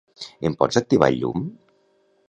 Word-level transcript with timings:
Em 0.49 0.55
pots 0.63 0.81
activar 0.81 1.11
el 1.13 1.21
llum? 1.21 1.47